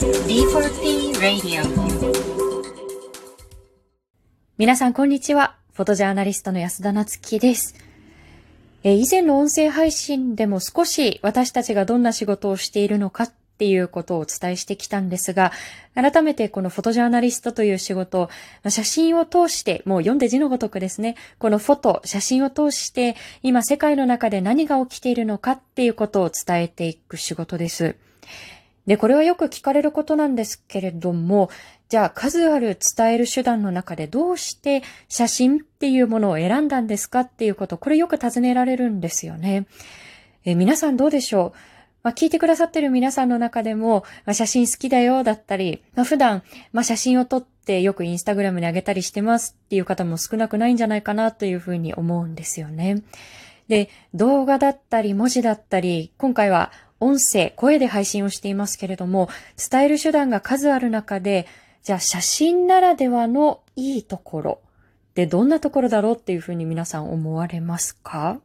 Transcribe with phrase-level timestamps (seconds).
[0.00, 1.62] D4P Radio
[4.56, 5.58] 皆さん、こんにちは。
[5.74, 7.74] フォトジャーナリストの安田なつきです。
[8.82, 15.52] え以前の音声配信でも少し私たちがどんな仕事をしているのかっていうことをお伝えしてきたんですが、
[15.94, 18.30] 改めてこのフォトジャーナリストという仕事、
[18.70, 27.96] 写真を通して、もう読んで字のごとくですね、このフォト、写真を通して、今世界の中で何が起きているのかっていうことを伝えていく仕事です。
[28.86, 31.50] で、これはよく聞かれることなんですけれども、
[31.88, 39.66] じゃあ数ある伝える手段の中でどうして写真っていうものを選んだんですかっていうこと、これよく尋ねられるんですよね。
[40.44, 41.58] え皆さんどうでしょう？
[42.02, 53.02] まあ、聞いてくださってる皆さんの中でも、まあ、写真好きだよだったり、まあ、普段、まあ、写真を撮ってよくインスタグラムに上げたりしてますっていう方も少なくないんじゃないかなというふうに思うんですよね。
[53.68, 59.28] で、動画だったり文字だったり、今回は音声、声で配信をしていますけれども、
[59.70, 61.46] 伝える手段が数ある中で、
[61.82, 64.60] じゃあ写真ならではのいいところ
[65.14, 68.38] でどんなところだろうっていうふうに皆さん思われますか？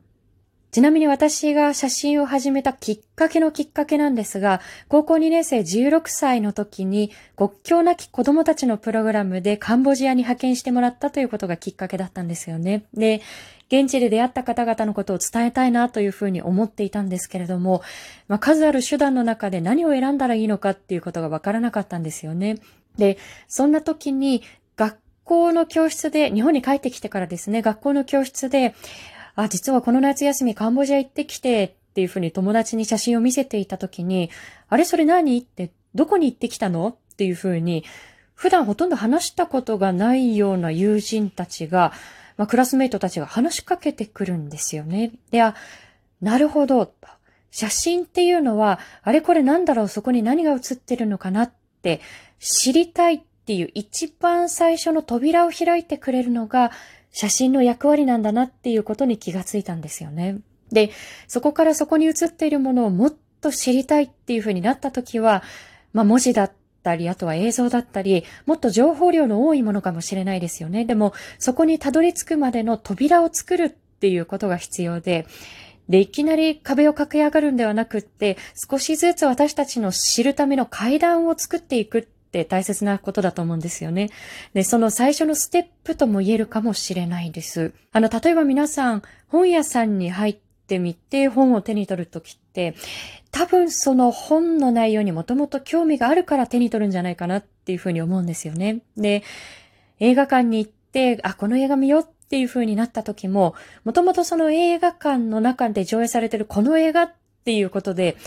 [0.75, 4.59] ちなみに私が写真を始めたきっかけのきっかけなんですが、
[4.89, 12.83] 高校2年生16歳の時に国境なき子供たちのプログラムでカンボジアに派遣してもらったということがきっかけだったんですよね。
[12.93, 13.21] で、
[13.69, 17.81] 現地で出会った方々のことを伝えたいなというふうに思っていたんですけれども、
[18.27, 22.57] まあ、数ある手段の中で何を選んだらいいのかっていうことがわからなかったんですよね。
[22.97, 24.41] で、そんな時に
[24.75, 28.75] 学校の教室で、日本に帰ってきてからですね、学校の教室で、
[29.35, 34.29] あ、実はこの夏休みカンボジア行ってきてっていうふうに友達に写真を見せていたときに、
[34.69, 36.89] あれそれ何って、どこに行ってきたの？
[36.89, 37.85] っていうふうに、
[38.33, 41.93] 普段ほとんど話したことがないような友人たちが、
[42.35, 45.13] まあ、クラスメイトたちが話しかけてくるんですよね。
[45.31, 45.55] で、あ、
[46.21, 46.93] なるほど。
[47.51, 52.01] 写真っていうのは、あれこれなんだろう、そこに何が写ってるのかなって
[52.39, 56.71] 知りたいっていう一番最初の扉を開いてくれるのが
[57.15, 60.39] 写真の役割なんだなっていうことに気がついたんですよね。
[60.73, 60.91] で、
[61.29, 65.41] そこからそこに写っているものをもっと知りたいっていうふうになった時は、
[65.93, 66.51] まあ文字だっ
[66.83, 70.83] たり、あとは映像だったり、もっと情報量の多いものかもしれないですよね。
[70.83, 75.25] でも、そこにたどり着くまでの扉を作るっていうことが必要で、
[75.87, 78.35] で、いきなり壁を駆け上がるんではなくって、
[78.69, 84.09] 少しずつ私たちの知るための階段を作っていくって大切なことだと思うんですよね。
[84.53, 87.73] で、その最初のステップとも言えるかもしれないです。
[87.93, 90.37] あの、例えば皆さん、本屋さんに入っ
[90.67, 92.75] てみて本を手に取るときって、
[93.31, 98.81] 多分その本の内容にもともと興味があるから手に取るんじゃないかなっていうふうに思うんですよね。
[98.97, 99.23] で、
[99.99, 107.13] 映画館に行って、あ、この映画見ようっていう風になった時も、もともとその映画館の中で上映されてるこの映画っ
[107.45, 108.17] ていうことで、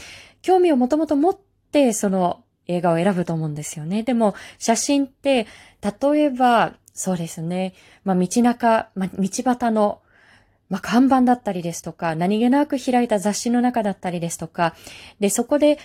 [0.41, 1.39] 興味をもともと持っ
[1.73, 4.03] てその映画を選ぶと思うんですよね。
[4.03, 5.47] でも、写真って、
[5.83, 7.75] 例えば、そうですね、
[8.05, 10.01] まあ道中、まあ道端の
[10.69, 14.75] まあ、看板だったりですとか、何気なく開いた雑誌の中だったりですとか、
[15.19, 15.79] で、そこで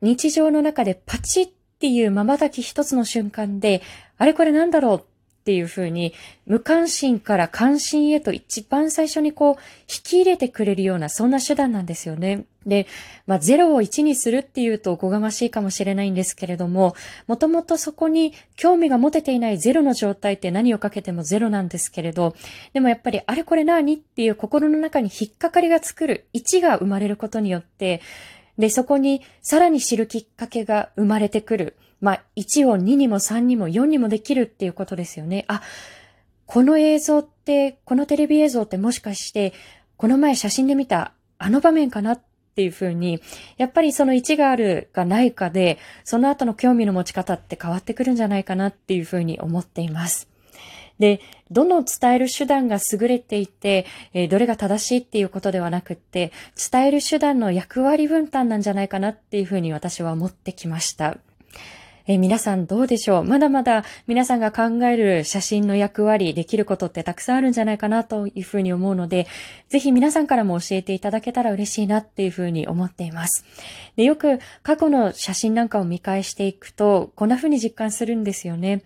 [0.00, 1.50] 日常の中でパチッっ
[1.80, 3.82] ていう瞬き一つの瞬間で、
[4.16, 5.04] あれこれなんだろう
[5.40, 6.12] っていう風に、
[6.46, 12.44] 無関心から関心へと一番最初にこう、引き入れてくれるような、そんな手段なんですよね。
[12.66, 12.86] で、
[13.26, 16.94] まあ、0を1にするっていうとおこがましいかもしれないんですけれども、
[17.26, 22.34] もともとそこに興味が持てていない0の状態って何をかけても0なんですけれど、
[22.74, 28.02] でもやっぱりあれこれ何っていう心の中に引っかかりが作る1が生まれることによって、
[28.58, 31.76] で、そこにさらに知るきっかけが生まれてくる。
[32.00, 35.44] まあ、1を2にも3にも4にもできるっていうことですよね。
[35.48, 35.62] あ、
[36.46, 39.52] この映像って、このテレビ映像ってもしかして、
[39.96, 42.20] この前写真で見たあの場面かなっ
[42.54, 43.20] ていうふうに、
[43.56, 50.28] やっぱりその1があるかないかで、その後の興味の持ち方って変わってくるんじゃないかなっていうふうに思っています。
[50.98, 51.20] で、
[51.50, 56.32] どの伝える手段が優れていて、えーどれが正しいっていうことではなくって、
[56.70, 61.18] 伝える手段の役割分担なんじゃないかなっていうふうに私は思ってきました。
[62.10, 63.24] えー皆さんどうでしょう？
[63.24, 69.26] まだまだ皆さんが考える写真の役割、できることってたくさんあるんじゃないかなというふうに思うので、
[69.68, 73.44] ぜひ皆さんからも教えていただけたら嬉しいなっていうふうに思っています。
[73.96, 78.82] で、よく過去の写真なんかを見返していくと、こんなふうに実感するんですよね。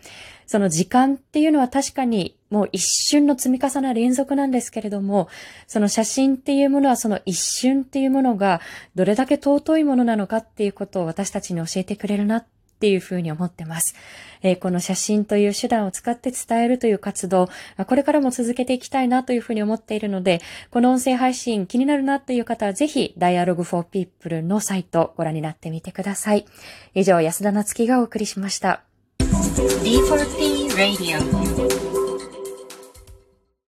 [0.47, 5.29] その時間っていうのは確かにもう一瞬の積み重な連続なんですけれども、
[5.69, 8.61] その写真っていうものはその一瞬っていうものが
[8.97, 12.45] どれだけ尊いものなのかっていうことを私たちに教えてくれるな
[12.83, 13.95] っていうふうに思ってます。
[14.43, 17.49] えー、この写真という手段を使って伝えるという活動、
[17.87, 20.41] これからも続けていきたいなというふうに思っているので、
[20.73, 26.45] この音声配信気になるなという方はぜひ Dialogue for People のサイトご覧になってみてください。
[26.93, 28.83] 以上、安田なつきがお送りしました。
[29.21, 31.82] D4P Radio